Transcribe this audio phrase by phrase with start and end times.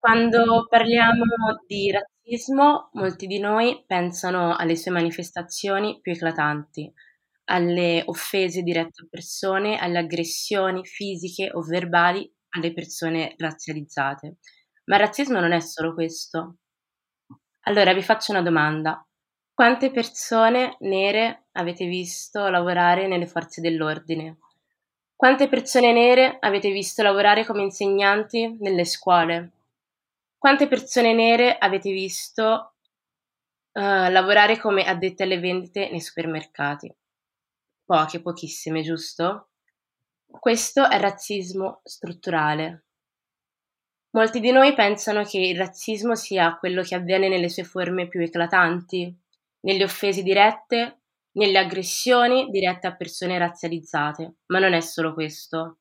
[0.00, 1.24] Quando parliamo
[1.66, 6.92] di razzismo, molti di noi pensano alle sue manifestazioni più eclatanti,
[7.46, 14.36] alle offese dirette a persone, alle aggressioni fisiche o verbali alle persone razzializzate.
[14.84, 16.56] Ma il razzismo non è solo questo.
[17.62, 19.04] Allora vi faccio una domanda.
[19.52, 24.38] Quante persone nere avete visto lavorare nelle forze dell'ordine?
[25.14, 29.52] Quante persone nere avete visto lavorare come insegnanti nelle scuole?
[30.38, 32.76] Quante persone nere avete visto
[33.72, 36.94] uh, lavorare come addette alle vendite nei supermercati?
[37.84, 39.50] Poche, pochissime, giusto?
[40.24, 42.84] Questo è razzismo strutturale.
[44.10, 48.20] Molti di noi pensano che il razzismo sia quello che avviene nelle sue forme più
[48.20, 49.12] eclatanti,
[49.62, 51.00] nelle offese dirette,
[51.32, 55.78] nelle aggressioni dirette a persone razzializzate, ma non è solo questo.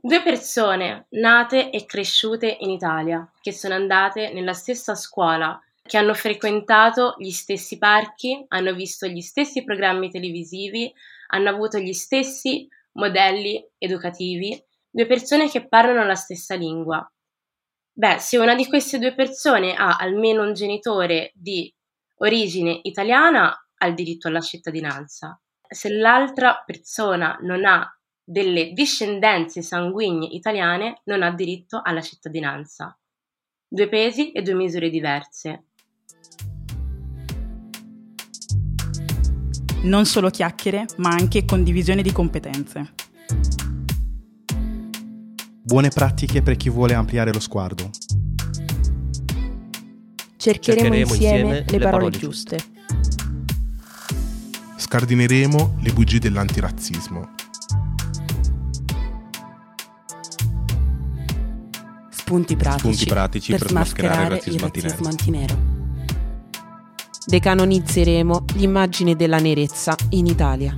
[0.00, 6.14] Due persone nate e cresciute in Italia, che sono andate nella stessa scuola, che hanno
[6.14, 10.92] frequentato gli stessi parchi, hanno visto gli stessi programmi televisivi,
[11.28, 17.06] hanno avuto gli stessi modelli educativi, due persone che parlano la stessa lingua.
[17.92, 21.72] Beh, se una di queste due persone ha almeno un genitore di
[22.16, 25.38] origine italiana, ha il diritto alla cittadinanza.
[25.68, 27.86] Se l'altra persona non ha
[28.24, 32.96] delle discendenze sanguigne italiane, non ha diritto alla cittadinanza.
[33.68, 35.64] Due pesi e due misure diverse.
[39.82, 42.94] Non solo chiacchiere, ma anche condivisione di competenze.
[45.64, 47.90] Buone pratiche per chi vuole ampliare lo sguardo.
[50.36, 52.58] Cercheremo, Cercheremo insieme, insieme, le parole, parole giuste.
[54.76, 57.41] Scardineremo le bugie dell'antirazzismo.
[62.32, 65.58] Spunti pratici, Spunti pratici per, per smascherare il razzismo, il razzismo antinero.
[67.26, 70.74] Decanonizzeremo l'immagine della nerezza in Italia.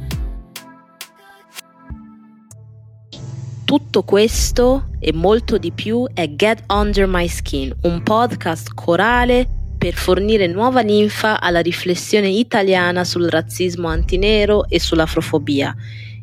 [3.65, 9.49] Tutto questo e molto di più è Get Under My Skin, un podcast corale
[9.79, 15.73] per fornire nuova linfa alla riflessione italiana sul razzismo antinero e sull'afrofobia.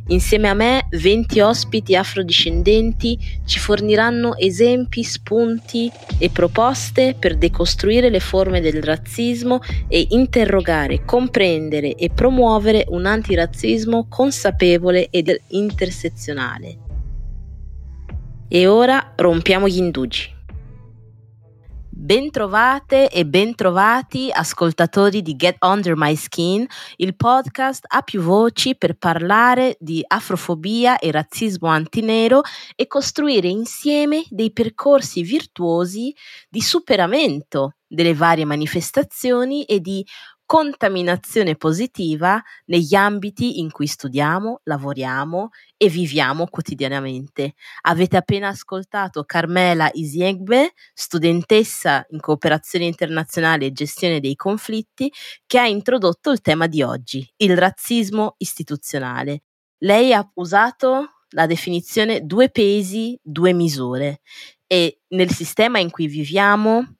[0.07, 8.19] Insieme a me, 20 ospiti afrodiscendenti ci forniranno esempi, spunti e proposte per decostruire le
[8.19, 16.77] forme del razzismo e interrogare, comprendere e promuovere un antirazzismo consapevole ed intersezionale.
[18.49, 20.39] E ora rompiamo gli indugi.
[22.03, 28.97] Bentrovate e bentrovati ascoltatori di Get Under My Skin, il podcast a più voci per
[28.97, 32.41] parlare di afrofobia e razzismo antinero
[32.75, 36.11] e costruire insieme dei percorsi virtuosi
[36.49, 40.03] di superamento delle varie manifestazioni e di
[40.51, 47.53] contaminazione positiva negli ambiti in cui studiamo, lavoriamo e viviamo quotidianamente.
[47.83, 55.09] Avete appena ascoltato Carmela Isiegbe, studentessa in cooperazione internazionale e gestione dei conflitti,
[55.47, 59.43] che ha introdotto il tema di oggi, il razzismo istituzionale.
[59.77, 64.19] Lei ha usato la definizione due pesi, due misure
[64.67, 66.97] e nel sistema in cui viviamo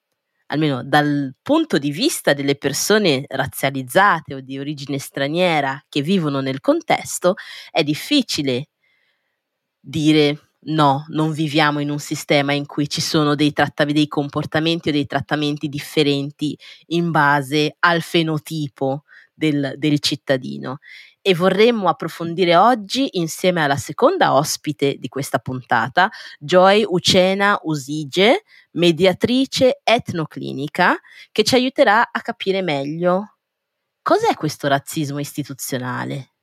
[0.51, 6.59] almeno dal punto di vista delle persone razzializzate o di origine straniera che vivono nel
[6.59, 7.35] contesto,
[7.71, 8.67] è difficile
[9.79, 14.89] dire no, non viviamo in un sistema in cui ci sono dei, trattavi, dei comportamenti
[14.89, 16.57] o dei trattamenti differenti
[16.87, 20.79] in base al fenotipo del, del cittadino
[21.21, 26.09] e vorremmo approfondire oggi insieme alla seconda ospite di questa puntata,
[26.39, 30.99] Joy Ucena Usige, mediatrice etnoclinica,
[31.31, 33.37] che ci aiuterà a capire meglio
[34.01, 36.33] cos'è questo razzismo istituzionale,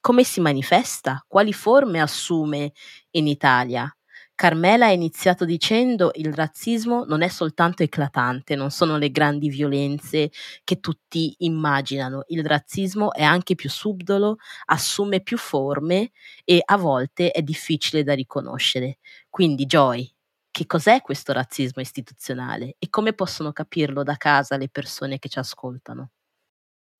[0.00, 2.72] come si manifesta, quali forme assume
[3.10, 3.92] in Italia
[4.40, 10.30] Carmela ha iniziato dicendo il razzismo non è soltanto eclatante, non sono le grandi violenze
[10.62, 14.36] che tutti immaginano, il razzismo è anche più subdolo,
[14.66, 16.12] assume più forme
[16.44, 18.98] e a volte è difficile da riconoscere.
[19.28, 20.08] Quindi Joy,
[20.52, 25.40] che cos'è questo razzismo istituzionale e come possono capirlo da casa le persone che ci
[25.40, 26.10] ascoltano?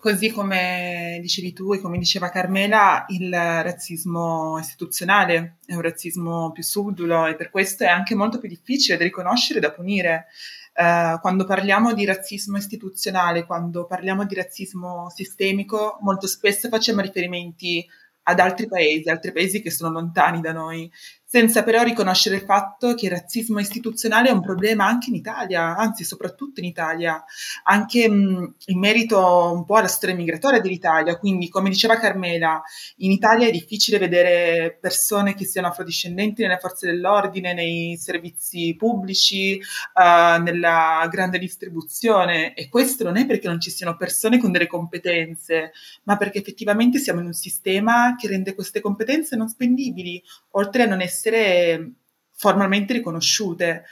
[0.01, 6.63] Così come dicevi tu e come diceva Carmela, il razzismo istituzionale è un razzismo più
[6.63, 10.27] subdolo e per questo è anche molto più difficile da riconoscere e da punire.
[10.73, 17.85] Uh, quando parliamo di razzismo istituzionale, quando parliamo di razzismo sistemico, molto spesso facciamo riferimenti
[18.23, 20.89] ad altri paesi, altri paesi che sono lontani da noi.
[21.31, 25.77] Senza però riconoscere il fatto che il razzismo istituzionale è un problema anche in Italia,
[25.77, 27.23] anzi soprattutto in Italia,
[27.65, 31.19] anche mh, in merito un po' alla storia migratoria dell'Italia.
[31.19, 32.63] Quindi, come diceva Carmela,
[32.99, 39.61] in Italia è difficile vedere persone che siano afrodiscendenti nelle forze dell'ordine, nei servizi pubblici,
[39.61, 44.67] uh, nella grande distribuzione e questo non è perché non ci siano persone con delle
[44.67, 45.73] competenze,
[46.05, 50.23] ma perché effettivamente siamo in un sistema che rende queste competenze non spendibili,
[50.53, 51.93] oltre a non essere essere
[52.33, 53.85] formalmente riconosciute.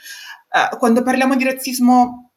[0.49, 2.31] Uh, quando parliamo di razzismo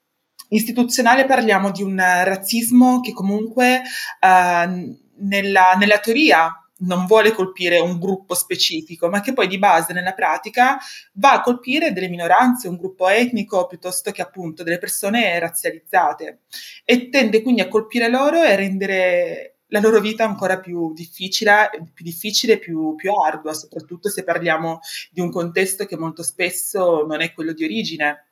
[0.48, 3.82] istituzionale parliamo di un razzismo che comunque
[4.20, 9.92] uh, nella, nella teoria non vuole colpire un gruppo specifico, ma che poi di base
[9.92, 10.78] nella pratica
[11.14, 16.40] va a colpire delle minoranze, un gruppo etnico piuttosto che appunto delle persone razzializzate
[16.84, 21.70] e tende quindi a colpire loro e a rendere la loro vita ancora più difficile,
[21.92, 24.80] più difficile, più, più ardua, soprattutto se parliamo
[25.10, 28.29] di un contesto che molto spesso non è quello di origine.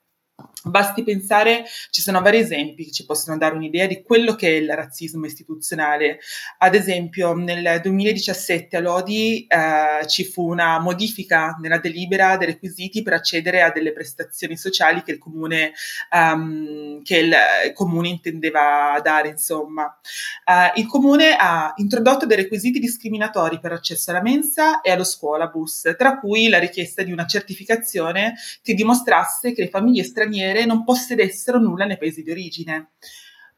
[0.69, 4.61] Basti pensare, ci sono vari esempi che ci possono dare un'idea di quello che è
[4.61, 6.21] il razzismo istituzionale.
[6.59, 13.03] Ad esempio, nel 2017 a Lodi eh, ci fu una modifica nella delibera dei requisiti
[13.03, 15.73] per accedere a delle prestazioni sociali che il comune,
[16.13, 19.29] um, che il comune intendeva dare.
[19.29, 25.05] Insomma, uh, il comune ha introdotto dei requisiti discriminatori per accesso alla mensa e allo
[25.05, 30.67] scuolabus, tra cui la richiesta di una certificazione che dimostrasse che le famiglie straniere straniere
[30.67, 32.91] non possedessero nulla nei paesi di origine.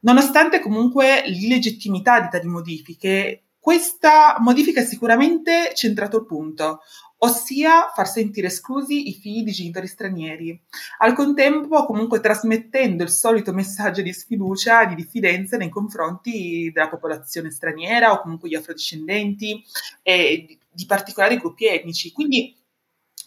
[0.00, 6.80] Nonostante comunque l'illegittimità di tali modifiche, questa modifica è sicuramente centrato il punto,
[7.18, 10.58] ossia far sentire esclusi i figli di genitori stranieri,
[10.98, 17.50] al contempo comunque trasmettendo il solito messaggio di sfiducia, di diffidenza nei confronti della popolazione
[17.50, 19.62] straniera o comunque gli afrodiscendenti
[20.02, 22.12] e di particolari gruppi etnici.
[22.12, 22.56] Quindi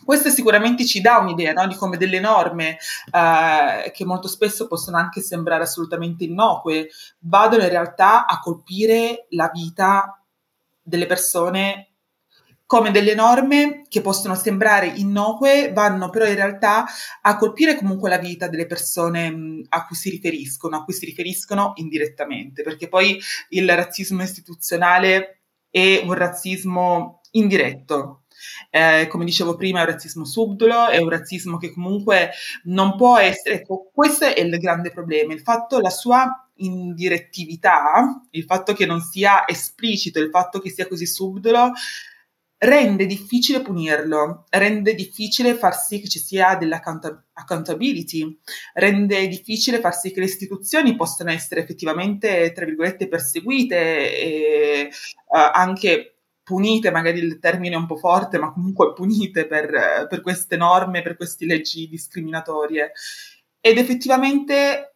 [0.03, 1.67] questo sicuramente ci dà un'idea no?
[1.67, 2.77] di come delle norme
[3.11, 6.89] eh, che molto spesso possono anche sembrare assolutamente innocue
[7.19, 10.21] vadano in realtà a colpire la vita
[10.81, 11.93] delle persone
[12.65, 16.85] come delle norme che possono sembrare innocue vanno però in realtà
[17.21, 21.05] a colpire comunque la vita delle persone mh, a cui si riferiscono, a cui si
[21.05, 28.22] riferiscono indirettamente, perché poi il razzismo istituzionale è un razzismo indiretto,
[28.69, 32.31] eh, come dicevo prima, è un razzismo subdolo, è un razzismo che comunque
[32.63, 33.55] non può essere.
[33.55, 39.01] Ecco, questo è il grande problema, il fatto, la sua indirettività, il fatto che non
[39.01, 41.71] sia esplicito, il fatto che sia così subdolo,
[42.63, 48.39] rende difficile punirlo, rende difficile far sì che ci sia dell'accountability,
[48.73, 54.89] rende difficile far sì che le istituzioni possano essere effettivamente, tra virgolette, perseguite e
[55.27, 56.12] uh, anche
[56.43, 61.01] punite, magari il termine è un po' forte, ma comunque punite per, per queste norme,
[61.01, 62.91] per queste leggi discriminatorie.
[63.59, 64.93] Ed effettivamente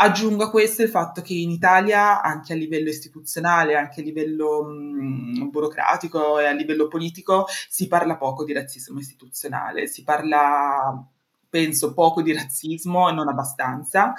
[0.00, 4.62] Aggiungo a questo il fatto che in Italia, anche a livello istituzionale, anche a livello
[4.62, 11.04] mh, burocratico e a livello politico, si parla poco di razzismo istituzionale, si parla
[11.48, 14.12] penso poco di razzismo, non abbastanza,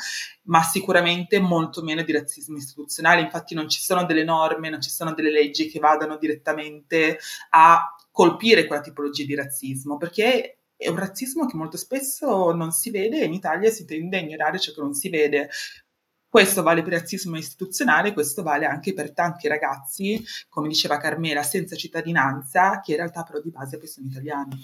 [0.43, 3.21] ma sicuramente molto meno di razzismo istituzionale.
[3.21, 7.19] Infatti non ci sono delle norme, non ci sono delle leggi che vadano direttamente
[7.51, 12.89] a colpire quella tipologia di razzismo, perché è un razzismo che molto spesso non si
[12.89, 15.49] vede e in Italia si tende a ignorare ciò che non si vede.
[16.27, 21.41] Questo vale per il razzismo istituzionale, questo vale anche per tanti ragazzi, come diceva Carmela,
[21.41, 24.63] senza cittadinanza, che in realtà però di base poi sono italiani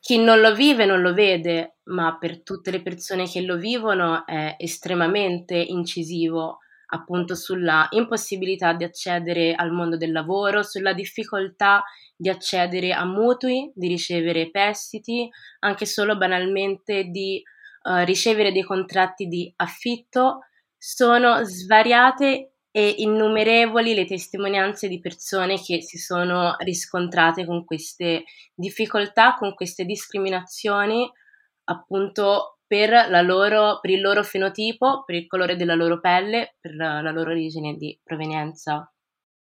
[0.00, 4.26] chi non lo vive non lo vede, ma per tutte le persone che lo vivono
[4.26, 6.58] è estremamente incisivo
[6.92, 11.84] appunto sulla impossibilità di accedere al mondo del lavoro, sulla difficoltà
[12.16, 15.28] di accedere a mutui, di ricevere prestiti,
[15.60, 17.42] anche solo banalmente di
[17.84, 20.40] uh, ricevere dei contratti di affitto,
[20.76, 28.24] sono svariate e innumerevoli le testimonianze di persone che si sono riscontrate con queste
[28.54, 31.10] difficoltà, con queste discriminazioni,
[31.64, 37.00] appunto per, loro, per il loro fenotipo, per il colore della loro pelle, per la,
[37.00, 38.92] la loro origine di provenienza.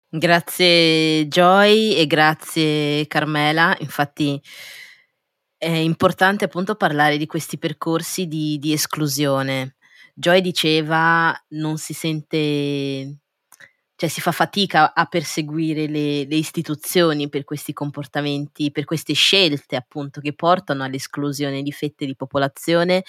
[0.09, 4.41] Grazie Joy e grazie Carmela, infatti
[5.57, 9.77] è importante appunto parlare di questi percorsi di, di esclusione
[10.15, 13.19] Joy diceva non si sente,
[13.97, 19.77] cioè si fa fatica a perseguire le, le istituzioni per questi comportamenti, per queste scelte
[19.77, 23.05] appunto che portano all'esclusione di fette di popolazione.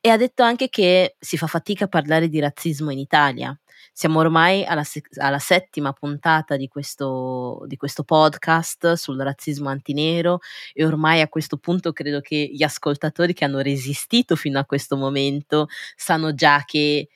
[0.00, 3.56] E ha detto anche che si fa fatica a parlare di razzismo in Italia
[3.94, 10.40] Siamo ormai alla, se- alla settima puntata di questo, di questo, podcast sul razzismo antinero
[10.72, 14.96] e ormai a questo punto credo che gli ascoltatori che hanno resistito fino a questo
[14.96, 17.08] momento sanno già che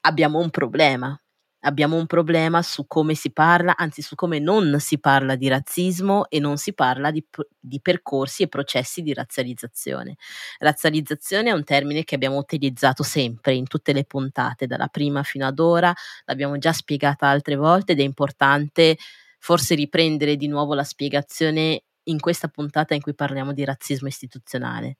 [0.00, 1.18] abbiamo un problema
[1.66, 6.28] abbiamo un problema su come si parla, anzi su come non si parla di razzismo
[6.28, 7.24] e non si parla di,
[7.58, 10.16] di, percorsi e processi di razzializzazione.
[10.58, 15.46] Razzializzazione è un termine che abbiamo utilizzato sempre in tutte le puntate, dalla prima fino
[15.46, 15.92] ad ora,
[16.24, 18.96] l'abbiamo già spiegata altre volte ed è importante
[19.38, 24.98] forse riprendere di nuovo la spiegazione in questa puntata in cui parliamo di razzismo istituzionale.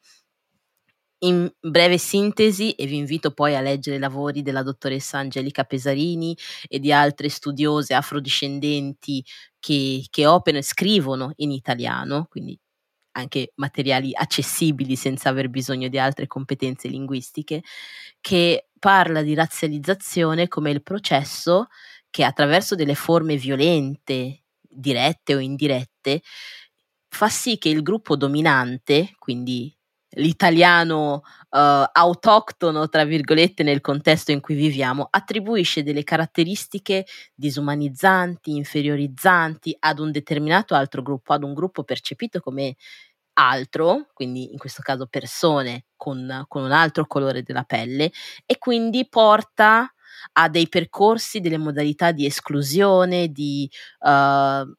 [1.22, 6.36] In breve sintesi, e vi invito poi a leggere i lavori della dottoressa Angelica Pesarini
[6.68, 9.24] e di altre studiose afrodiscendenti
[9.58, 12.58] che, che operano e scrivono in italiano, quindi
[13.12, 17.62] anche materiali accessibili senza aver bisogno di altre competenze linguistiche,
[18.20, 21.68] che parla di razzializzazione come il processo
[22.10, 26.20] che attraverso delle forme violente, dirette o indirette,
[27.08, 29.75] fa sì che il gruppo dominante, quindi
[30.16, 39.76] l'italiano uh, autoctono, tra virgolette, nel contesto in cui viviamo, attribuisce delle caratteristiche disumanizzanti, inferiorizzanti
[39.78, 42.76] ad un determinato altro gruppo, ad un gruppo percepito come
[43.38, 48.10] altro, quindi in questo caso persone con, con un altro colore della pelle,
[48.46, 49.90] e quindi porta
[50.32, 53.70] a dei percorsi, delle modalità di esclusione, di
[54.00, 54.74] uh,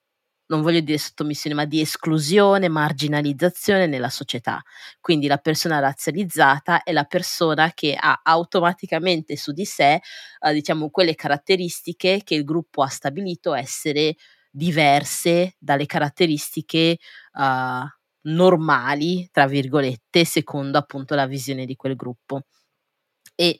[0.47, 4.61] non voglio dire sottomissione, ma di esclusione, marginalizzazione nella società.
[5.01, 10.01] Quindi la persona razzializzata è la persona che ha automaticamente su di sé,
[10.39, 14.15] eh, diciamo, quelle caratteristiche che il gruppo ha stabilito essere
[14.49, 16.97] diverse dalle caratteristiche
[17.33, 17.85] uh,
[18.29, 22.41] normali, tra virgolette, secondo appunto la visione di quel gruppo.
[23.35, 23.59] E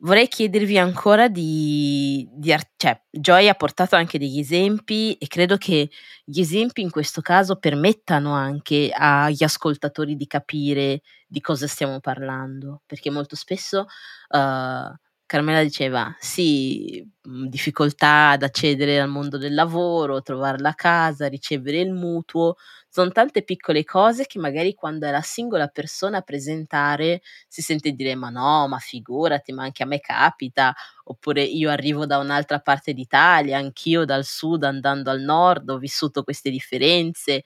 [0.00, 5.88] Vorrei chiedervi ancora di, di cioè, Joy ha portato anche degli esempi e credo che
[6.22, 12.82] gli esempi in questo caso permettano anche agli ascoltatori di capire di cosa stiamo parlando,
[12.84, 13.86] perché molto spesso
[14.28, 21.26] uh, Carmela diceva sì, mhmm, difficoltà ad accedere al mondo del lavoro, trovare la casa,
[21.26, 22.56] ricevere il mutuo,
[22.96, 27.92] sono tante piccole cose che magari quando è la singola persona a presentare si sente
[27.92, 30.74] dire ma no, ma figurati, ma anche a me capita,
[31.04, 36.22] oppure io arrivo da un'altra parte d'Italia, anch'io dal sud andando al nord ho vissuto
[36.24, 37.42] queste differenze.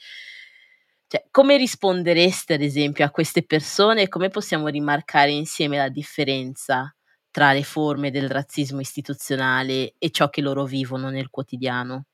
[1.07, 6.95] Cioè, come rispondereste ad esempio a queste persone e come possiamo rimarcare insieme la differenza?
[7.33, 12.07] tra le forme del razzismo istituzionale e ciò che loro vivono nel quotidiano?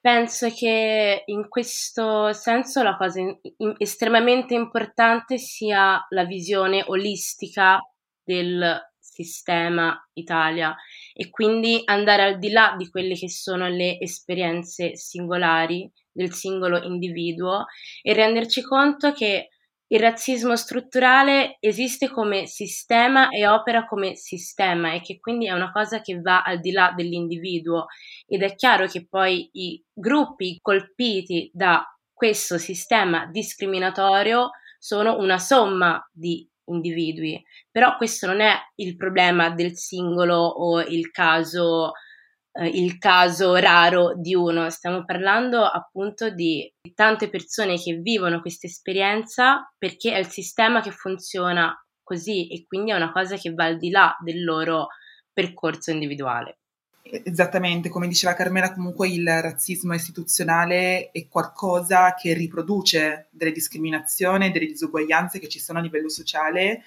[0.00, 7.78] Penso che in questo senso la cosa in, in, estremamente importante sia la visione olistica
[8.24, 10.74] del sistema Italia
[11.12, 16.82] e quindi andare al di là di quelle che sono le esperienze singolari del singolo
[16.82, 17.66] individuo
[18.00, 19.50] e renderci conto che
[19.92, 25.72] il razzismo strutturale esiste come sistema e opera come sistema e che quindi è una
[25.72, 27.86] cosa che va al di là dell'individuo.
[28.26, 36.00] Ed è chiaro che poi i gruppi colpiti da questo sistema discriminatorio sono una somma
[36.12, 41.92] di individui, però questo non è il problema del singolo o il caso
[42.52, 48.66] eh, il caso raro di uno, stiamo parlando appunto di tante persone che vivono questa
[48.66, 53.66] esperienza perché è il sistema che funziona così e quindi è una cosa che va
[53.66, 54.88] al di là del loro
[55.32, 56.56] percorso individuale.
[57.02, 64.66] Esattamente, come diceva Carmela, comunque il razzismo istituzionale è qualcosa che riproduce delle discriminazioni, delle
[64.66, 66.82] disuguaglianze che ci sono a livello sociale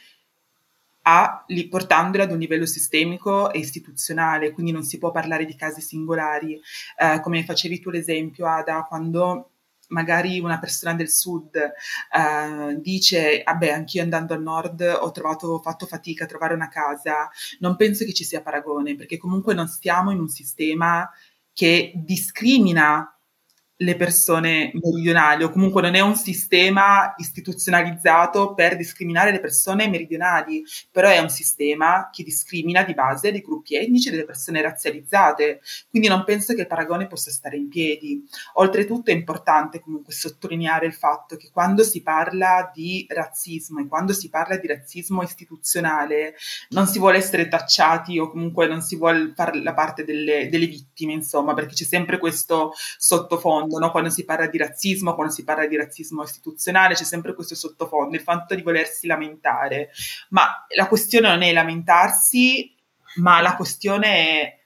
[1.04, 5.82] a, li, ad un livello sistemico e istituzionale, quindi non si può parlare di casi
[5.82, 6.60] singolari.
[6.98, 9.50] Eh, come facevi tu l'esempio, Ada, quando
[9.90, 15.86] magari una persona del sud eh, dice vabbè anch'io andando al nord ho trovato, fatto
[15.86, 17.30] fatica a trovare una casa,
[17.60, 21.08] non penso che ci sia paragone perché comunque non stiamo in un sistema
[21.54, 23.13] che discrimina
[23.78, 30.64] le persone meridionali o comunque non è un sistema istituzionalizzato per discriminare le persone meridionali,
[30.92, 35.62] però è un sistema che discrimina di base dei gruppi etnici e delle persone razzializzate,
[35.90, 38.24] quindi non penso che il paragone possa stare in piedi.
[38.54, 44.14] Oltretutto è importante comunque sottolineare il fatto che quando si parla di razzismo e quando
[44.14, 46.36] si parla di razzismo istituzionale
[46.70, 50.68] non si vuole essere tacciati o comunque non si vuole fare la parte delle, delle
[50.68, 53.92] vittime, insomma, perché c'è sempre questo sottofondo sottofondo, no?
[53.92, 58.16] quando si parla di razzismo, quando si parla di razzismo istituzionale, c'è sempre questo sottofondo,
[58.16, 59.90] il fatto di volersi lamentare.
[60.30, 62.72] Ma la questione non è lamentarsi
[63.16, 64.60] ma la questione è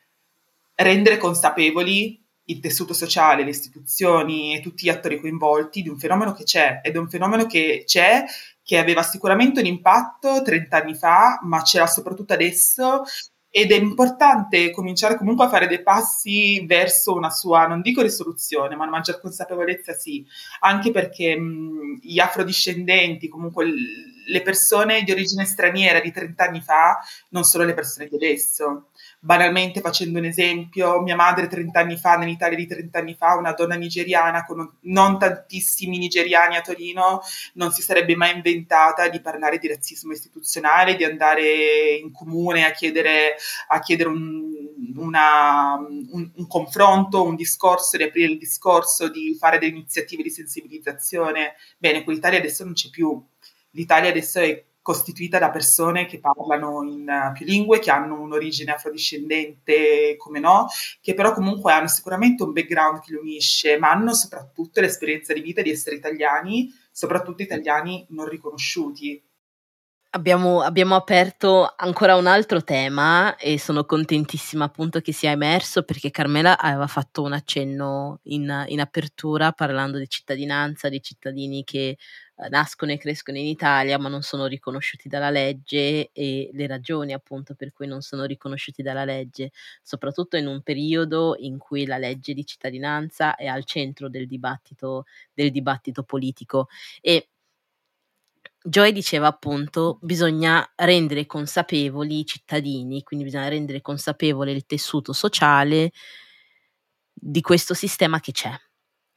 [0.76, 6.32] rendere consapevoli il tessuto sociale, le istituzioni e tutti gli attori coinvolti di un fenomeno
[6.32, 8.24] che c'è ed è un fenomeno che c'è
[8.64, 13.04] che aveva sicuramente un impatto 30 anni fa, ma c'era soprattutto adesso
[13.50, 18.76] ed è importante cominciare comunque a fare dei passi verso una sua, non dico risoluzione,
[18.76, 20.26] ma una maggior consapevolezza sì,
[20.60, 26.62] anche perché mh, gli afrodiscendenti, comunque l- le persone di origine straniera di 30 anni
[26.62, 27.00] fa,
[27.30, 32.16] non sono le persone di adesso banalmente facendo un esempio, mia madre 30 anni fa,
[32.16, 37.22] nell'Italia di 30 anni fa, una donna nigeriana con non tantissimi nigeriani a Torino,
[37.54, 42.72] non si sarebbe mai inventata di parlare di razzismo istituzionale, di andare in comune a
[42.72, 43.36] chiedere,
[43.70, 44.44] a chiedere un,
[44.96, 50.30] una, un, un confronto, un discorso, di aprire il discorso, di fare delle iniziative di
[50.30, 51.56] sensibilizzazione.
[51.78, 53.22] Bene, quell'Italia adesso non c'è più.
[53.72, 58.72] L'Italia adesso è costituita da persone che parlano in uh, più lingue, che hanno un'origine
[58.72, 60.68] afrodiscendente, come no,
[61.02, 65.42] che però comunque hanno sicuramente un background che li unisce, ma hanno soprattutto l'esperienza di
[65.42, 69.22] vita di essere italiani, soprattutto italiani non riconosciuti.
[70.12, 76.12] Abbiamo, abbiamo, aperto ancora un altro tema e sono contentissima appunto che sia emerso perché
[76.12, 81.98] Carmela aveva fatto un accenno in, in apertura parlando di cittadinanza, di cittadini che eh,
[82.50, 87.56] nascono e crescono in Italia ma non sono riconosciuti dalla legge e le ragioni appunto
[87.56, 89.52] per cui non sono riconosciuti dalla legge,
[89.82, 95.06] soprattutto in un periodo in cui la legge di cittadinanza è al centro del dibattito,
[95.34, 96.68] del dibattito politico.
[97.02, 97.30] E
[98.64, 105.92] Joy diceva appunto bisogna rendere consapevoli i cittadini, quindi bisogna rendere consapevole il tessuto sociale
[107.14, 108.52] di questo sistema che c'è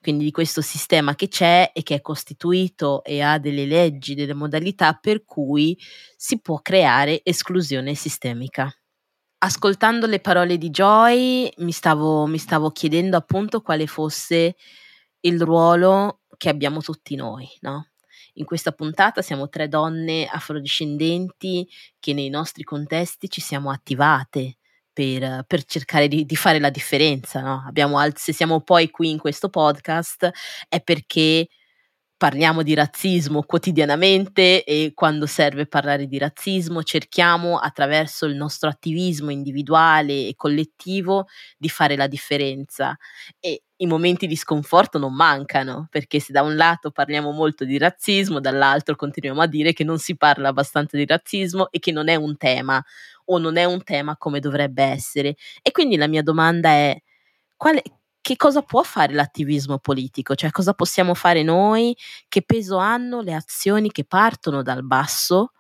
[0.00, 4.34] quindi di questo sistema che c'è e che è costituito e ha delle leggi, delle
[4.34, 5.78] modalità per cui
[6.16, 8.72] si può creare esclusione sistemica.
[9.42, 14.56] Ascoltando le parole di Joy mi stavo, mi stavo chiedendo appunto quale fosse
[15.20, 17.88] il ruolo che abbiamo tutti noi, no?
[18.34, 24.58] In questa puntata siamo tre donne afrodiscendenti che nei nostri contesti ci siamo attivate,
[25.00, 27.40] per, per cercare di, di, fare la differenza.
[27.40, 27.64] No?
[27.66, 30.30] Abbiamo, se siamo poi qui in questo podcast
[30.68, 31.48] è perché
[32.20, 39.30] parliamo di razzismo quotidianamente e quando serve parlare di razzismo cerchiamo attraverso il nostro attivismo
[39.30, 42.94] individuale e collettivo di fare la differenza.
[43.38, 47.78] E i momenti di sconforto non mancano perché se da un lato parliamo molto di
[47.78, 52.08] razzismo dall'altro continuiamo a dire che non si parla abbastanza di razzismo e che non
[52.08, 52.84] è un tema
[53.28, 55.36] o non è un tema come dovrebbe essere.
[55.62, 57.00] E quindi la mia domanda è
[57.56, 57.82] quale,
[58.30, 61.96] che cosa può fare l'attivismo politico, cioè cosa possiamo fare noi,
[62.28, 65.50] che peso hanno le azioni che partono dal basso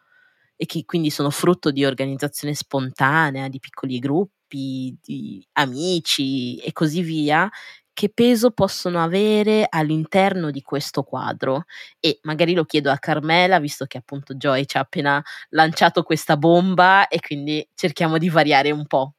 [0.54, 7.02] e che quindi sono frutto di organizzazione spontanea, di piccoli gruppi, di amici e così
[7.02, 7.50] via,
[7.92, 11.64] che peso possono avere all'interno di questo quadro?
[11.98, 16.36] E magari lo chiedo a Carmela visto che appunto Joy ci ha appena lanciato questa
[16.36, 19.14] bomba e quindi cerchiamo di variare un po'.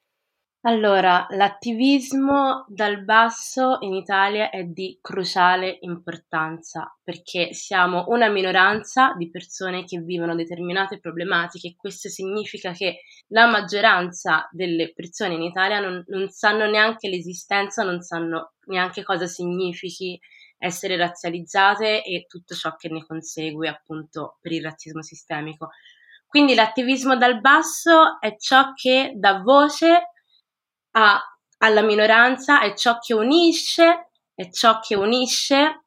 [0.64, 9.32] Allora, l'attivismo dal basso in Italia è di cruciale importanza perché siamo una minoranza di
[9.32, 15.80] persone che vivono determinate problematiche e questo significa che la maggioranza delle persone in Italia
[15.80, 20.20] non, non sanno neanche l'esistenza, non sanno neanche cosa significhi
[20.60, 25.70] essere razzializzate e tutto ciò che ne consegue appunto per il razzismo sistemico.
[26.28, 30.11] Quindi l'attivismo dal basso è ciò che dà voce
[30.92, 31.20] a,
[31.60, 35.84] alla minoranza è ciò che unisce, è ciò che unisce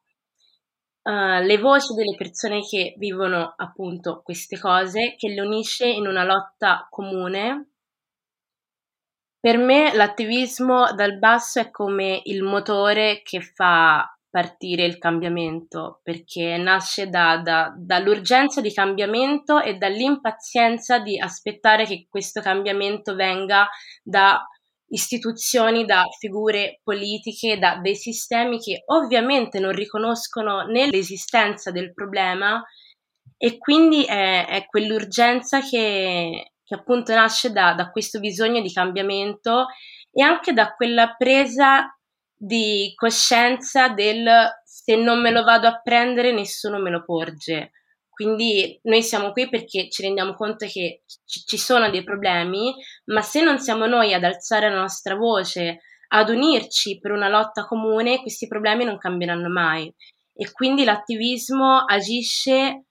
[1.03, 6.25] uh, le voci delle persone che vivono appunto queste cose, che le unisce in una
[6.25, 7.71] lotta comune.
[9.39, 16.57] Per me l'attivismo dal basso è come il motore che fa partire il cambiamento, perché
[16.57, 23.69] nasce da, da, dall'urgenza di cambiamento e dall'impazienza di aspettare che questo cambiamento venga
[24.03, 24.45] da
[24.95, 32.63] istituzioni, da figure politiche, da dei sistemi che ovviamente non riconoscono né l'esistenza del problema
[33.37, 39.67] e quindi è, è quell'urgenza che, che, appunto nasce da, da questo bisogno di cambiamento
[40.11, 41.95] e anche da quella presa
[42.37, 44.29] di coscienza del
[44.65, 47.71] se non me lo vado a prendere nessuno me lo porge.
[48.15, 52.73] Quindi noi siamo qui perché ci rendiamo conto che ci sono dei problemi,
[53.07, 57.67] ma se non siamo noi ad alzare la nostra voce, ad unirci per una lotta
[57.67, 59.93] comune, questi problemi non cambieranno mai.
[60.33, 62.85] E quindi l'attivismo agisce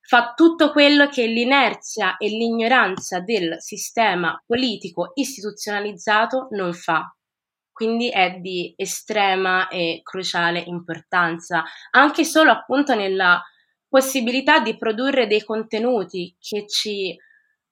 [0.00, 7.14] fa tutto quello che l'inerzia e l'ignoranza del sistema politico istituzionalizzato non fa.
[7.72, 13.42] Quindi è di estrema e cruciale importanza, anche solo appunto nella
[13.88, 17.16] possibilità di produrre dei contenuti che ci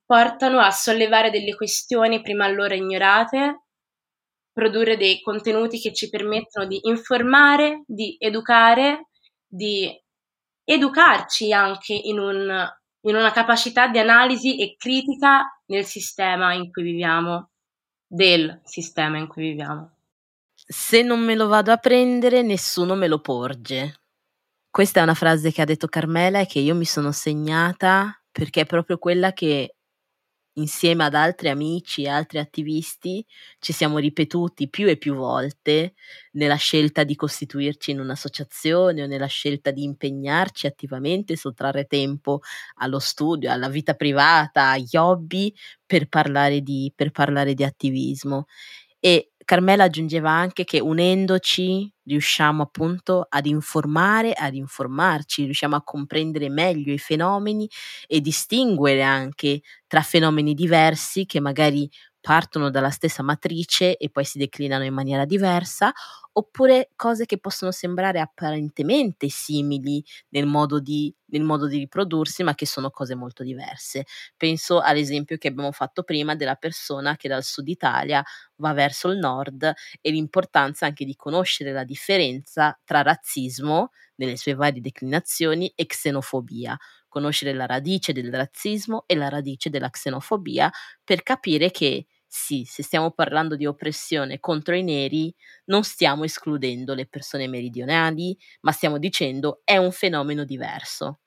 [0.04, 3.64] portano a sollevare delle questioni prima allora ignorate,
[4.52, 9.08] produrre dei contenuti che ci permettono di informare, di educare,
[9.46, 9.90] di
[10.64, 12.66] educarci anche in, un,
[13.02, 17.50] in una capacità di analisi e critica nel sistema in cui viviamo,
[18.06, 19.90] del sistema in cui viviamo.
[20.54, 24.05] Se non me lo vado a prendere, nessuno me lo porge.
[24.76, 28.60] Questa è una frase che ha detto Carmela e che io mi sono segnata perché
[28.60, 29.76] è proprio quella che
[30.58, 33.24] insieme ad altri amici e altri attivisti
[33.58, 35.94] ci siamo ripetuti più e più volte
[36.32, 42.40] nella scelta di costituirci in un'associazione o nella scelta di impegnarci attivamente, sottrarre tempo
[42.74, 45.54] allo studio, alla vita privata, agli hobby
[45.86, 48.44] per parlare di, per parlare di attivismo.
[49.00, 56.50] E Carmela aggiungeva anche che unendoci riusciamo appunto ad informare, ad informarci, riusciamo a comprendere
[56.50, 57.70] meglio i fenomeni
[58.08, 61.88] e distinguere anche tra fenomeni diversi che magari
[62.26, 65.92] partono dalla stessa matrice e poi si declinano in maniera diversa,
[66.32, 72.56] oppure cose che possono sembrare apparentemente simili nel modo, di, nel modo di riprodursi, ma
[72.56, 74.06] che sono cose molto diverse.
[74.36, 78.24] Penso all'esempio che abbiamo fatto prima della persona che dal sud Italia
[78.56, 84.54] va verso il nord e l'importanza anche di conoscere la differenza tra razzismo nelle sue
[84.54, 86.76] varie declinazioni e xenofobia
[87.08, 90.70] conoscere la radice del razzismo e la radice della xenofobia
[91.02, 95.34] per capire che sì, se stiamo parlando di oppressione contro i neri,
[95.66, 101.20] non stiamo escludendo le persone meridionali, ma stiamo dicendo è un fenomeno diverso.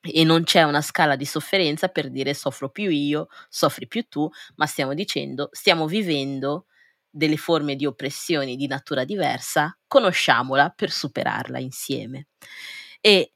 [0.00, 4.28] E non c'è una scala di sofferenza per dire soffro più io, soffri più tu,
[4.56, 6.66] ma stiamo dicendo stiamo vivendo
[7.10, 12.28] delle forme di oppressione di natura diversa, conosciamola per superarla insieme.
[13.00, 13.32] E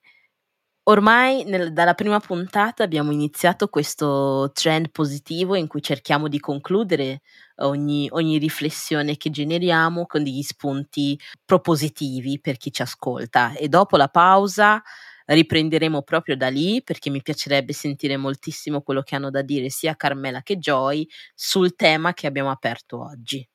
[0.90, 7.20] Ormai nel, dalla prima puntata abbiamo iniziato questo trend positivo in cui cerchiamo di concludere
[7.58, 13.96] ogni, ogni, riflessione che generiamo con degli spunti propositivi per chi ci ascolta e dopo
[13.96, 14.82] la pausa
[15.26, 19.94] riprenderemo proprio da lì perché mi piacerebbe sentire moltissimo quello che hanno da dire sia
[19.94, 23.49] Carmela che Joy sul tema che abbiamo aperto oggi.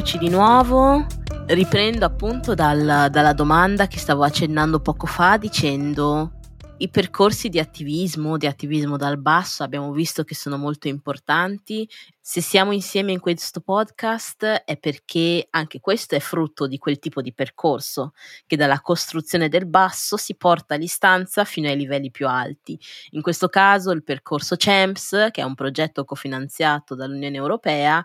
[0.00, 1.04] Eccoci di nuovo.
[1.48, 6.38] Riprendo appunto dal, dalla domanda che stavo accennando poco fa dicendo
[6.78, 11.86] i percorsi di attivismo, di attivismo dal basso, abbiamo visto che sono molto importanti.
[12.18, 17.20] Se siamo insieme in questo podcast è perché anche questo è frutto di quel tipo
[17.20, 18.14] di percorso
[18.46, 22.80] che dalla costruzione del basso si porta l'istanza fino ai livelli più alti.
[23.10, 28.02] In questo caso il percorso CEMPS, che è un progetto cofinanziato dall'Unione Europea,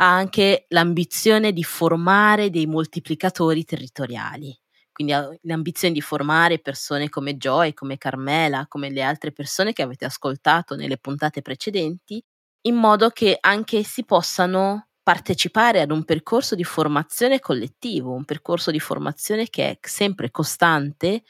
[0.00, 4.56] ha anche l'ambizione di formare dei moltiplicatori territoriali
[4.98, 9.82] quindi ha l'ambizione di formare persone come Joy, come Carmela, come le altre persone che
[9.82, 12.20] avete ascoltato nelle puntate precedenti,
[12.62, 18.72] in modo che anche essi possano partecipare ad un percorso di formazione collettivo, un percorso
[18.72, 21.22] di formazione che è sempre costante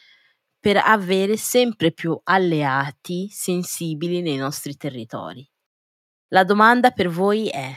[0.59, 5.47] per avere sempre più alleati sensibili nei nostri territori.
[6.29, 7.71] La domanda per voi è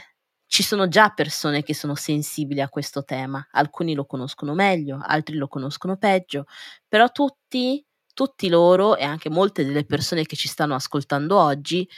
[0.52, 5.36] ci sono già persone che sono sensibili a questo tema, alcuni lo conoscono meglio, altri
[5.36, 6.44] lo conoscono peggio,
[6.86, 11.88] però tutti, tutti loro e anche molte delle persone che ci stanno ascoltando oggi,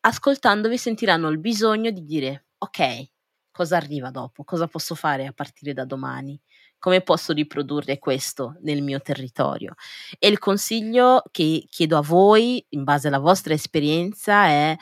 [0.00, 3.02] ascoltandovi sentiranno il bisogno di dire ok,
[3.50, 6.38] cosa arriva dopo, cosa posso fare a partire da domani,
[6.78, 9.72] come posso riprodurre questo nel mio territorio.
[10.18, 14.76] E il consiglio che chiedo a voi, in base alla vostra esperienza, è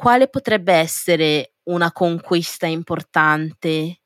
[0.00, 4.00] quale potrebbe essere una conquista importante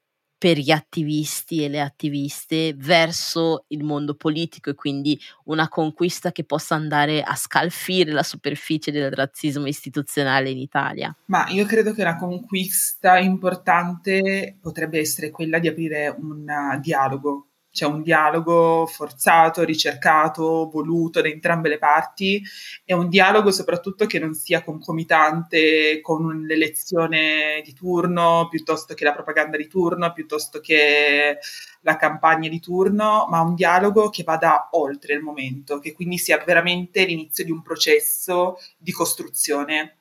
[0.45, 6.45] per gli attivisti e le attiviste verso il mondo politico e quindi una conquista che
[6.45, 11.17] possa andare a scalfire la superficie del razzismo istituzionale in Italia?
[11.27, 17.87] Ma io credo che una conquista importante potrebbe essere quella di aprire un dialogo c'è
[17.87, 22.41] un dialogo forzato, ricercato, voluto da entrambe le parti.
[22.85, 29.13] E un dialogo soprattutto che non sia concomitante con l'elezione di turno piuttosto che la
[29.13, 31.39] propaganda di turno, piuttosto che
[31.81, 36.41] la campagna di turno, ma un dialogo che vada oltre il momento, che quindi sia
[36.47, 39.97] veramente l'inizio di un processo di costruzione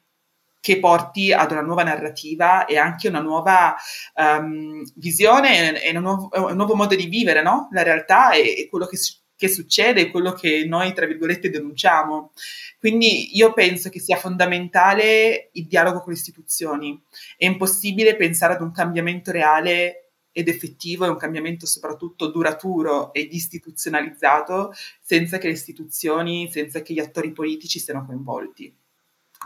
[0.63, 3.76] che porti ad una nuova narrativa e anche una nuova
[4.15, 7.67] um, visione e un nuovo, un nuovo, modo di vivere no?
[7.73, 8.97] la realtà e, e quello che,
[9.36, 12.32] che succede e quello che noi, tra virgolette, denunciamo.
[12.80, 16.97] Quindi io penso che sia fondamentale il dialogo con le istituzioni.
[17.36, 23.34] È impossibile pensare ad un cambiamento reale ed effettivo e un cambiamento soprattutto duraturo ed
[23.34, 24.71] istituzionalizzato
[25.02, 28.73] senza che le istituzioni, senza che gli attori politici siano coinvolti.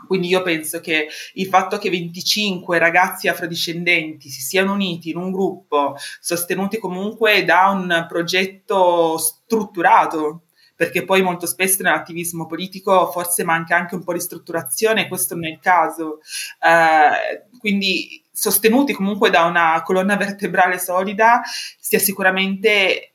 [0.06, 5.30] Quindi io penso che il fatto che 25 ragazzi afrodiscendenti si siano uniti in un
[5.30, 10.42] gruppo, sostenuti comunque da un progetto strutturato,
[10.76, 15.46] perché poi molto spesso nell'attivismo politico forse manca anche un po' di strutturazione, questo non
[15.46, 16.20] è il caso.
[16.60, 21.42] Eh, quindi sostenuti comunque da una colonna vertebrale solida,
[21.80, 23.14] sia sicuramente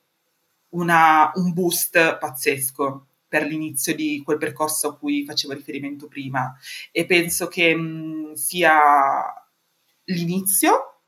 [0.70, 6.56] una, un boost pazzesco per l'inizio di quel percorso a cui facevo riferimento prima.
[6.92, 8.72] E penso che mh, sia
[10.04, 11.00] l'inizio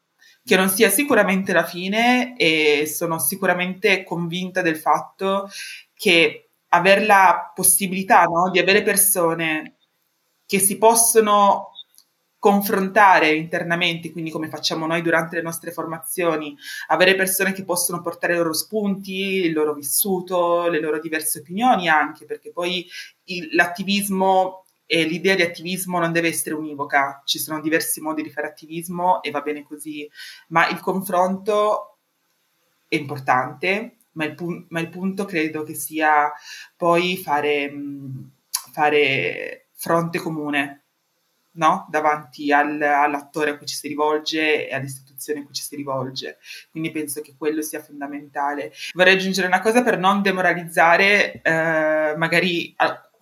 [0.44, 5.48] che non sia sicuramente la fine e sono sicuramente convinta del fatto
[5.94, 9.76] che avere la possibilità no, di avere persone
[10.48, 11.74] che si possono
[12.46, 16.56] confrontare internamente, quindi come facciamo noi durante le nostre formazioni,
[16.90, 21.90] avere persone che possono portare i loro spunti, il loro vissuto, le loro diverse opinioni
[21.90, 22.88] anche, perché poi
[23.24, 28.30] il, l'attivismo e l'idea di attivismo non deve essere univoca, ci sono diversi modi di
[28.30, 30.08] fare attivismo e va bene così,
[30.50, 31.98] ma il confronto
[32.88, 36.32] è importante, ma il, pu- ma il punto credo che sia
[36.78, 37.74] poi fare,
[38.72, 40.85] fare fronte comune
[41.56, 41.88] no?
[41.90, 46.38] davanti al, all'attore a cui ci si rivolge e all'istituzione a cui ci si rivolge.
[46.72, 48.72] Quindi penso che quello sia fondamentale.
[48.94, 52.76] Vorrei aggiungere una cosa per non demoralizzare eh, magari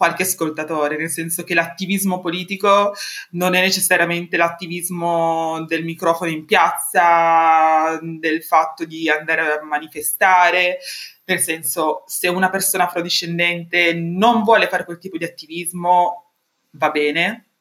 [0.03, 2.93] qualche ascoltatore, nel senso che l'attivismo politico
[3.31, 10.79] non è necessariamente l'attivismo del microfono in piazza, del fatto di andare a manifestare,
[11.23, 16.31] nel senso se una persona afrodiscendente non vuole fare quel tipo di attivismo
[16.71, 17.52] va bene,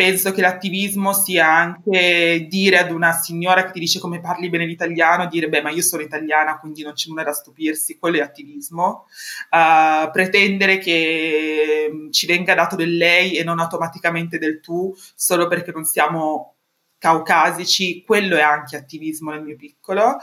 [0.00, 4.64] penso che l'attivismo sia anche dire ad una signora che ti dice come parli bene
[4.64, 8.22] l'italiano, dire beh ma io sono italiana quindi non c'è nulla da stupirsi, quello è
[8.22, 9.04] attivismo,
[9.50, 15.48] uh, pretendere che mm, ci venga dato del lei e non automaticamente del tu solo
[15.48, 16.54] perché non siamo
[16.96, 20.16] caucasici, quello è anche attivismo nel mio piccolo.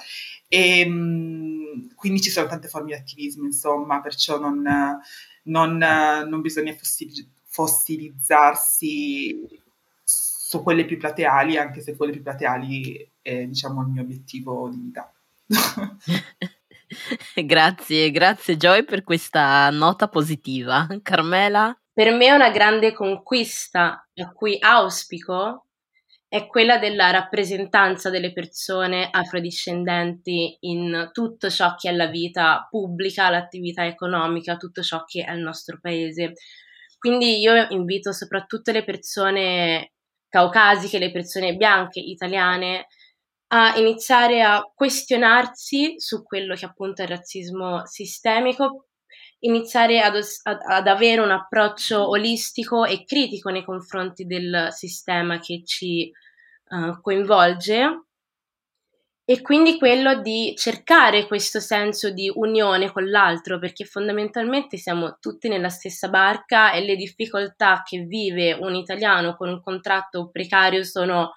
[0.47, 4.63] E um, quindi ci sono tante forme di attivismo insomma, perciò non,
[5.43, 6.73] non, non bisogna
[7.47, 9.65] fossilizzarsi
[10.47, 14.77] su quelle più plateali, anche se quelle più plateali è diciamo il mio obiettivo di
[14.77, 15.13] vita.
[17.43, 20.87] grazie, grazie Joy per questa nota positiva.
[21.03, 21.77] Carmela?
[21.91, 25.65] Per me una grande conquista a cui auspico
[26.29, 33.29] è quella della rappresentanza delle persone afrodiscendenti in tutto ciò che è la vita pubblica,
[33.29, 36.35] l'attività economica, tutto ciò che è il nostro paese.
[36.97, 39.91] Quindi io invito soprattutto le persone
[40.29, 42.87] caucasiche, le persone bianche, italiane,
[43.49, 48.87] a iniziare a questionarsi su quello che appunto è il razzismo sistemico,
[49.39, 55.61] iniziare ad, ad, ad, avere un approccio olistico e critico nei confronti del sistema che
[55.63, 56.11] ci
[56.69, 58.06] uh, coinvolge
[59.29, 65.49] e quindi quello di cercare questo senso di unione con l'altro perché fondamentalmente siamo tutti
[65.49, 71.33] nella stessa barca e le difficoltà che vive un italiano con un contratto precario sono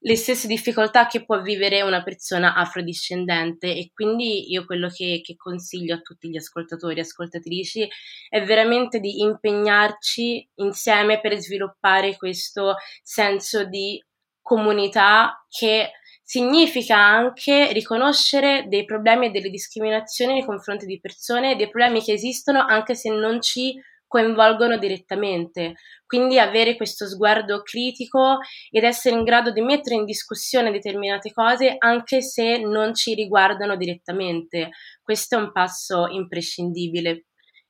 [0.00, 3.76] le stesse difficoltà che può vivere una persona afrodiscendente.
[3.76, 7.88] E quindi io quello che, che consiglio a tutti gli ascoltatori e ascoltatrici
[8.28, 14.02] è veramente di impegnarci insieme per sviluppare questo senso di
[14.42, 15.92] comunità che
[16.30, 22.12] significa anche riconoscere dei problemi e delle discriminazioni nei confronti di persone, dei problemi che
[22.12, 23.74] esistono anche se non ci
[24.06, 25.74] coinvolgono direttamente.
[26.06, 28.38] Quindi avere questo sguardo critico
[28.70, 33.74] ed essere in grado di mettere in discussione determinate cose anche se non ci riguardano
[33.74, 34.70] direttamente.
[35.02, 37.24] Questo è un passo imprescindibile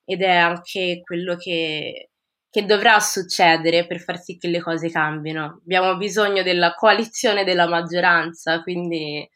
[0.05, 2.10] ed è anche quello che,
[2.51, 5.61] che dovrà succedere per far sì che le cose cambino.
[5.63, 9.27] Abbiamo bisogno della coalizione della maggioranza, quindi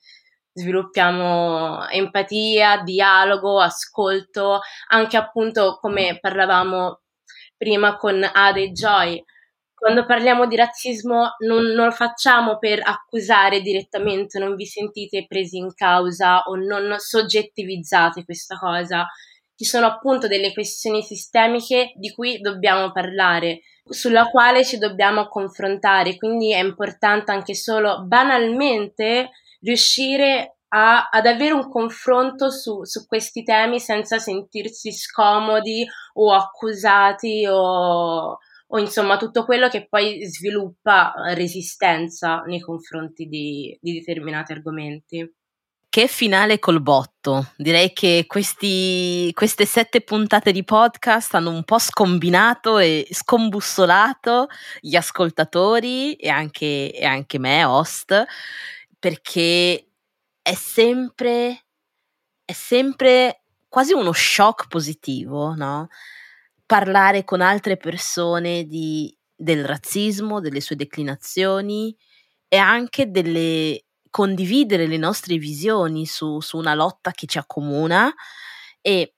[0.52, 7.02] sviluppiamo empatia, dialogo, ascolto, anche appunto come parlavamo
[7.56, 9.24] prima con Ade e Joy.
[9.74, 15.58] Quando parliamo di razzismo non, non, lo facciamo per accusare direttamente, non vi sentite presi
[15.58, 19.08] in causa o non soggettivizzate questa cosa.
[19.56, 26.18] Ci sono appunto delle questioni sistemiche di cui dobbiamo parlare, sulla quale ci dobbiamo confrontare,
[26.18, 29.30] quindi è importante anche solo banalmente
[29.62, 37.46] riuscire a, ad avere un confronto su, su, questi temi senza sentirsi scomodi o accusati
[37.48, 38.38] o,
[38.68, 45.34] o, insomma tutto quello che poi sviluppa resistenza nei confronti di, di determinati argomenti.
[45.96, 47.54] Che finale col botto.
[47.56, 54.48] Direi che questi, queste sette puntate di podcast hanno un po' scombinato e scombussolato
[54.82, 58.26] gli ascoltatori e anche, e anche me, host,
[59.00, 59.88] perché
[60.42, 61.64] è sempre,
[62.44, 65.88] è sempre quasi uno shock positivo, no?
[66.66, 71.96] Parlare con altre persone di, del razzismo, delle sue declinazioni
[72.50, 73.85] e anche delle,
[74.16, 78.14] condividere le nostre visioni su, su una lotta che ci accomuna.
[78.80, 79.16] E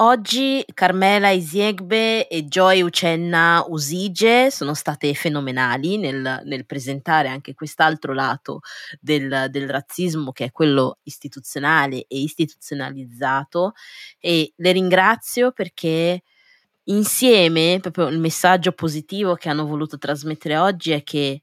[0.00, 8.12] Oggi Carmela Isiegbe e Joy Ucenna Usige sono state fenomenali nel, nel presentare anche quest'altro
[8.12, 8.60] lato
[9.00, 13.72] del, del, razzismo che è quello istituzionale e istituzionalizzato.
[14.20, 16.22] E le ringrazio perché
[16.84, 21.42] insieme proprio il messaggio positivo che hanno voluto trasmettere oggi è che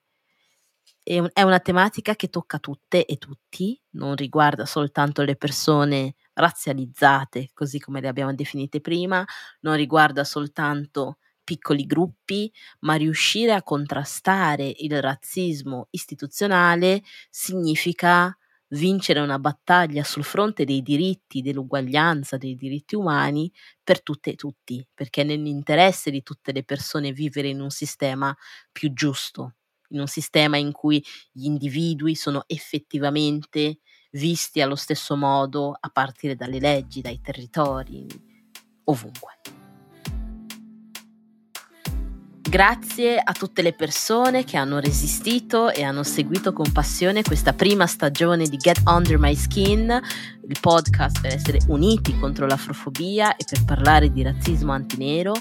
[1.33, 7.79] è una tematica che tocca tutte e tutti, non riguarda soltanto le persone razzializzate, così
[7.79, 9.23] come le abbiamo definite prima,
[9.61, 18.35] non riguarda soltanto piccoli gruppi, ma riuscire a contrastare il razzismo istituzionale significa
[18.69, 23.51] vincere una battaglia sul fronte dei diritti, dell'uguaglianza, dei diritti umani
[23.83, 28.35] per tutte e tutti, perché è nell'interesse di tutte le persone vivere in un sistema
[28.71, 29.53] più giusto,
[29.89, 33.79] in un sistema in cui gli individui sono effettivamente
[34.11, 38.07] visti allo stesso modo a partire dalle leggi, dai territori,
[38.85, 39.33] ovunque.
[42.47, 47.85] Grazie a tutte le persone che hanno resistito e hanno seguito con passione questa prima
[47.85, 49.99] stagione di Get Under My Skin,
[50.47, 55.33] il podcast per essere uniti contro l'afrofobia e per parlare di razzismo antinero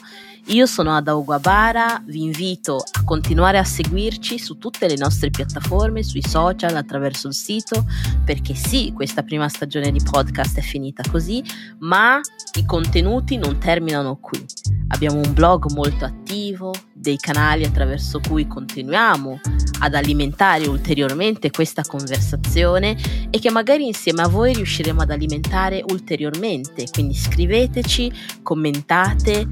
[0.49, 6.03] io sono Ada Uguabara, vi invito a continuare a seguirci su tutte le nostre piattaforme,
[6.03, 7.87] sui social, attraverso il sito,
[8.27, 11.43] perché sì, questa prima stagione di podcast è finita così,
[11.79, 12.21] ma
[12.59, 14.45] i contenuti non terminano qui.
[14.89, 19.41] Abbiamo un blog molto attivo, dei canali attraverso cui continuiamo
[19.81, 22.97] ad alimentare ulteriormente questa conversazione
[23.31, 26.85] e che magari insieme a voi riusciremo ad alimentare ulteriormente.
[26.93, 29.47] Quindi scriveteci, commentate,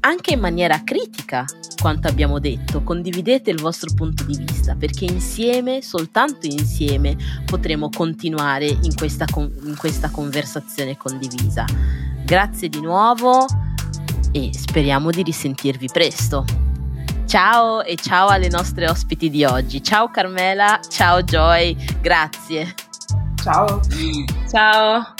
[0.00, 1.44] anche in maniera critica
[1.80, 8.66] quanto abbiamo detto, condividete il vostro punto di vista perché insieme, soltanto insieme, potremo continuare
[8.66, 11.64] in questa, in questa conversazione condivisa.
[12.24, 13.46] Grazie di nuovo
[14.32, 16.44] e speriamo di risentirvi presto.
[17.26, 19.82] Ciao e ciao alle nostre ospiti di oggi.
[19.82, 22.87] Ciao Carmela, ciao Joy, grazie.
[23.48, 23.80] Ciao.
[24.46, 25.17] Ciao.